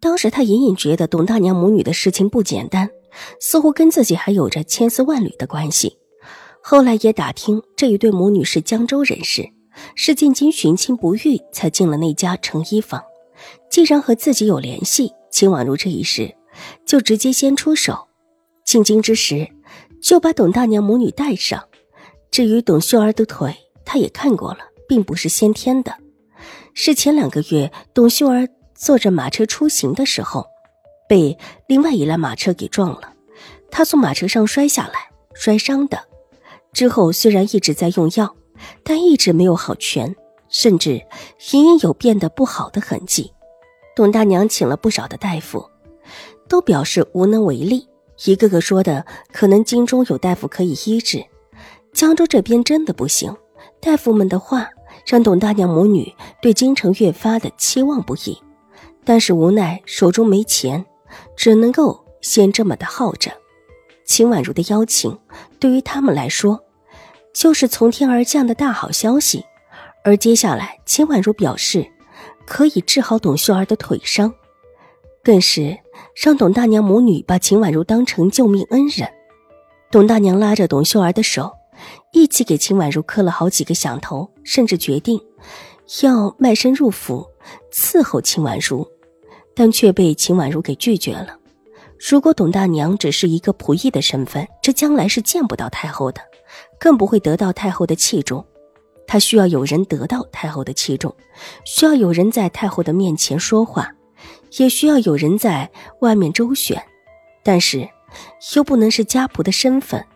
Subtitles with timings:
[0.00, 2.88] 当时他隐隐觉得董大娘母女的事情不简单，
[3.40, 5.98] 似乎跟自己还有着千丝万缕的关系。
[6.62, 9.48] 后来也打听，这一对母女是江州人士，
[9.94, 13.02] 是进京寻亲不遇才进了那家成衣坊。
[13.70, 16.34] 既然和自己有联系，秦婉如这一时
[16.84, 18.06] 就直接先出手。
[18.64, 19.48] 进京之时，
[20.02, 21.64] 就把董大娘母女带上。
[22.30, 25.94] 至于董秀儿的腿，他也看过了，并不是先天的，
[26.74, 28.46] 是前两个月董秀儿。
[28.78, 30.46] 坐着马车出行的时候，
[31.08, 31.36] 被
[31.66, 33.12] 另外一辆马车给撞了，
[33.72, 35.98] 他从马车上摔下来，摔伤的。
[36.72, 38.36] 之后虽然一直在用药，
[38.84, 40.14] 但一直没有好全，
[40.48, 41.02] 甚至
[41.50, 43.32] 隐隐有变得不好的痕迹。
[43.96, 45.68] 董大娘请了不少的大夫，
[46.48, 47.88] 都表示无能为力，
[48.26, 51.24] 一个个说的可能京中有大夫可以医治，
[51.92, 53.36] 江州这边真的不行。
[53.80, 54.68] 大夫们的话
[55.04, 58.38] 让董大娘母女对京城越发的期望不已。
[59.08, 60.84] 但是无奈手中没钱，
[61.34, 63.32] 只能够先这么的耗着。
[64.04, 65.18] 秦婉如的邀请
[65.58, 66.62] 对于他们来说，
[67.32, 69.42] 就是从天而降的大好消息。
[70.04, 71.90] 而接下来，秦婉如表示
[72.46, 74.30] 可以治好董秀儿的腿伤，
[75.24, 75.78] 更是
[76.14, 79.08] 让董大娘母女把秦婉如当成救命恩人。
[79.90, 81.50] 董大娘拉着董秀儿的手，
[82.12, 85.18] 一起给秦婉如磕了好几个响头，甚至决定
[86.02, 87.26] 要卖身入府
[87.72, 88.86] 伺候秦婉如。
[89.58, 91.36] 但却被秦婉如给拒绝了。
[91.98, 96.20] 如果董大娘只是一个仆役的身份，这将来是见不到太后的，
[96.78, 98.46] 更不会得到太后的器重。
[99.04, 101.12] 她需要有人得到太后的器重，
[101.64, 103.92] 需要有人在太后的面前说话，
[104.58, 105.68] 也需要有人在
[106.02, 106.80] 外面周旋。
[107.42, 107.88] 但是，
[108.54, 110.06] 又不能是家仆的身份，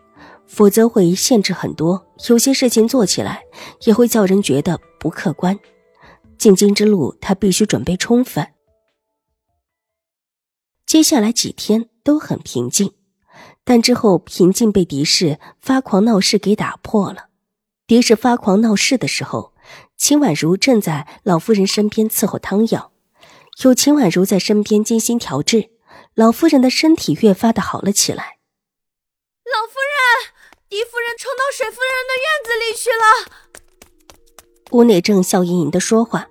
[0.47, 2.01] 否则会限制很多。
[2.29, 3.41] 有些事情做起来
[3.83, 5.59] 也会叫人觉得不客观。
[6.37, 8.47] 进京之路，她必须准备充分。
[10.93, 12.93] 接下来几天都很平静，
[13.63, 17.29] 但之后平静被狄氏发狂闹事给打破了。
[17.87, 19.55] 狄氏发狂闹事的时候，
[19.97, 22.91] 秦婉如正在老夫人身边伺候汤药，
[23.63, 25.71] 有秦婉如在身边精心调制，
[26.13, 28.37] 老夫人的身体越发的好了起来。
[29.45, 30.31] 老夫人，
[30.69, 33.03] 狄夫人冲到水夫人的院子里去了。
[34.77, 36.27] 屋内正笑盈盈的说话，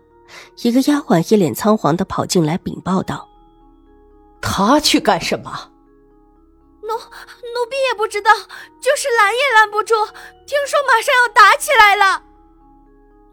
[0.62, 3.28] 一个丫鬟一脸仓皇的跑进来禀报道。
[4.42, 5.70] 他去干什么？
[6.82, 9.94] 奴奴婢也不知道，就是拦也拦不住。
[9.94, 12.22] 听说马上要打起来了。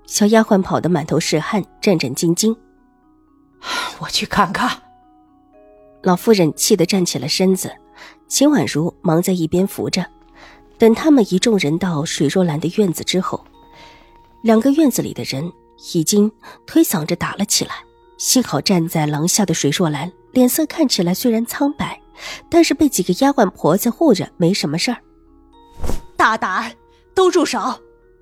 [0.06, 2.56] 小丫鬟跑得满头是汗，战战兢兢。
[4.00, 4.82] 我去看看。
[6.04, 7.76] 老夫人气得站起了身子，
[8.30, 10.06] 秦婉如忙在一边扶着。
[10.78, 13.44] 等他们一众人到水若兰的院子之后，
[14.44, 15.52] 两个院子里的人
[15.94, 16.32] 已经
[16.66, 17.76] 推搡着打了起来。
[18.18, 20.10] 幸好站在廊下的水若兰。
[20.32, 22.02] 脸色看起来虽然苍白，
[22.50, 24.98] 但是被几个丫鬟婆子护着，没什么事儿。
[26.16, 26.72] 大胆，
[27.16, 27.60] 都住手！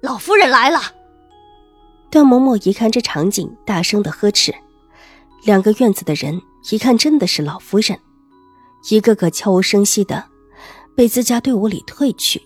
[0.01, 0.79] 老夫人来了。
[2.09, 4.53] 段嬷嬷一看这场景，大声的呵斥。
[5.43, 6.41] 两个院子的人
[6.71, 7.99] 一看，真的是老夫人，
[8.89, 10.23] 一个个悄无声息的
[10.95, 12.41] 被自家队伍里退去。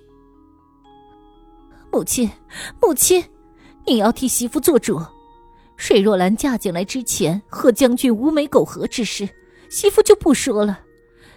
[1.92, 2.30] 母亲，
[2.82, 3.24] 母亲，
[3.86, 5.00] 你要替媳妇做主。
[5.76, 9.28] 水若兰嫁进来之前和将军无眉苟合之事。
[9.72, 10.82] 媳妇就不说了，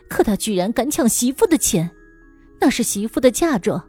[0.08, 1.92] 可他居然敢抢媳妇的钱，
[2.60, 3.88] 那是媳妇的嫁妆，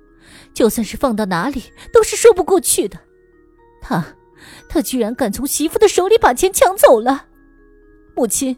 [0.54, 3.00] 就算是放到哪里都是说不过去的。
[3.82, 4.06] 他，
[4.70, 7.26] 他居然敢从媳妇的手里把钱抢走了！
[8.16, 8.56] 母亲，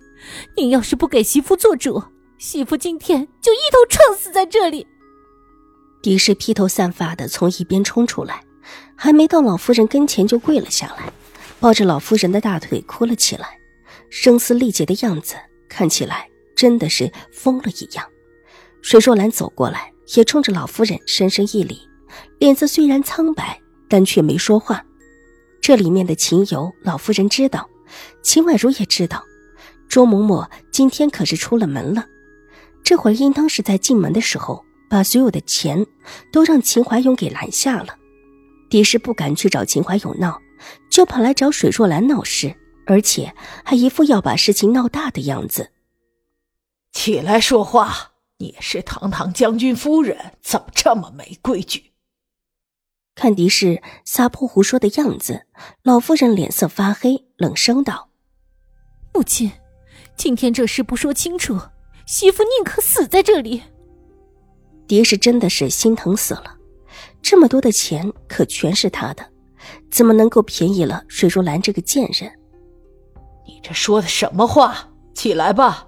[0.58, 2.04] 您要是不给媳妇做主，
[2.38, 4.86] 媳妇今天就一头撞死在这里。
[6.02, 8.44] 狄氏披头散发的从一边冲出来，
[8.96, 11.12] 还没到老夫人跟前就跪了下来，
[11.62, 13.58] 抱着老夫人的大腿哭了起来，
[14.10, 15.36] 声嘶力竭的样子。
[15.68, 18.06] 看起来真的是疯了一样。
[18.82, 21.80] 水若兰走过来，也冲着老夫人深深一礼，
[22.40, 23.60] 脸色虽然苍白，
[23.90, 24.86] 但却没说话。
[25.62, 27.70] 这里面的情由，老夫人知道，
[28.24, 29.24] 秦婉如也知道。
[29.90, 32.06] 周嬷嬷今天可是出了门了，
[32.84, 35.86] 这会儿应当是在进门的时候，把所有的钱
[36.32, 37.98] 都让秦怀勇给拦下了。
[38.70, 40.40] 狄氏不敢去找秦怀勇闹，
[40.90, 42.54] 就跑来找水若兰闹事。
[42.88, 45.72] 而且还一副要把事情闹大的样子。
[46.92, 51.92] 起来说话，你是堂堂将军夫人，怎么这么没规矩？
[53.14, 55.46] 看狄氏撒泼胡说的样子，
[55.84, 58.10] 老夫人脸色发黑，冷声道
[59.14, 59.52] ：“母亲，
[60.16, 61.60] 今天这事不说清楚，
[62.06, 63.64] 媳妇宁可死在这里。”
[64.88, 66.56] 狄氏真的是心疼死了，
[67.22, 69.30] 这么多的钱可全是他的，
[69.92, 72.32] 怎么能够便宜了水如兰这个贱人？
[73.48, 74.78] 你这说的什么话？
[75.14, 75.88] 起来吧，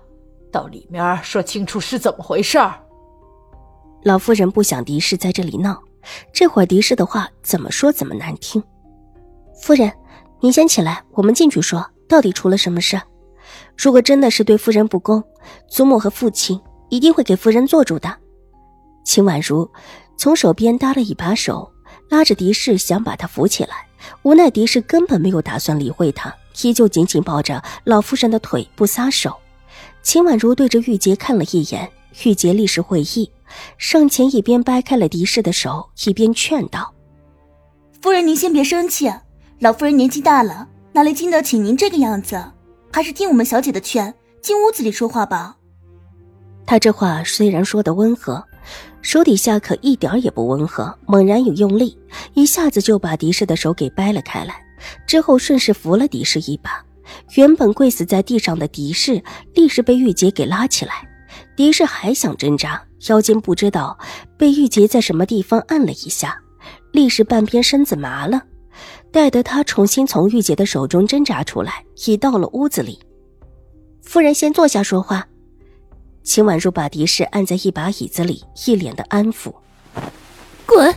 [0.52, 2.82] 到里面说清楚是怎么回事儿。
[4.04, 5.80] 老夫人不想狄氏在这里闹。
[6.34, 8.64] 这会儿狄氏的话怎么说怎么难听。
[9.62, 9.92] 夫人，
[10.40, 13.00] 您先起来，我们进去说，到底出了什么事？
[13.78, 15.22] 如果真的是对夫人不公，
[15.70, 16.60] 祖母和父亲
[16.90, 18.18] 一定会给夫人做主的。
[19.04, 19.70] 秦婉如
[20.18, 21.70] 从手边搭了一把手，
[22.10, 23.86] 拉着狄氏想把她扶起来，
[24.24, 26.34] 无奈狄氏根本没有打算理会她，
[26.64, 29.36] 依旧紧紧抱着老夫人的腿不撒手。
[30.02, 31.90] 秦婉如对着玉洁看了一眼，
[32.24, 33.30] 玉洁立时会意。
[33.78, 36.94] 上前一边掰开了狄氏的手，一边劝道
[38.02, 39.12] ：“夫人，您先别生气，
[39.60, 42.52] 老夫人年纪大了，哪里经得起您这个样子？
[42.94, 45.58] 还是听我们小姐的劝，进屋子里说话吧。”
[46.66, 48.44] 他这话虽然说的温和，
[49.02, 51.98] 手底下可一点也不温和，猛然有用力，
[52.36, 54.64] 一下子就把狄氏的手给掰了开来，
[55.08, 56.84] 之后顺势扶了狄氏一把，
[57.36, 59.24] 原本跪死在地上的狄氏
[59.54, 61.08] 立时被玉洁给拉起来。
[61.56, 63.98] 狄氏还想挣扎，腰间不知道
[64.38, 66.42] 被玉洁在什么地方按了一下，
[66.92, 68.44] 立时半边身子麻了。
[69.12, 73.00] 待得他重新从玉洁的手中挣扎出来，已到了屋子里。
[74.02, 75.28] 夫人先坐下说话。
[76.24, 79.54] 秦婉如把狄氏按在一把椅子里，一脸的安抚。
[80.66, 80.94] 滚！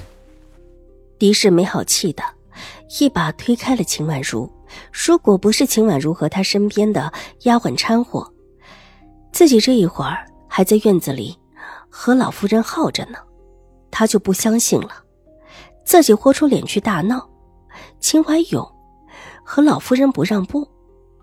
[1.19, 2.23] 狄氏没好气的，
[3.01, 4.51] 一把推开了秦婉如。
[4.93, 7.13] 如果不是秦婉如和他身边的
[7.43, 8.33] 丫鬟掺和，
[9.33, 10.27] 自己这一会儿。
[10.55, 11.35] 还在院子里
[11.89, 13.17] 和老夫人耗着呢，
[13.91, 14.91] 他就不相信了，
[15.83, 17.27] 自己豁出脸去大闹。
[18.01, 18.63] 秦怀勇
[19.43, 20.69] 和老夫人不让步，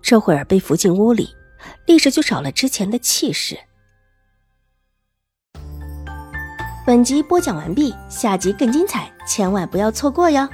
[0.02, 1.28] 这会儿被扶进屋里，
[1.86, 3.56] 立时就少了之前的气势。
[6.84, 10.48] 本集播讲完毕，下集更精彩，千万不要错过哟。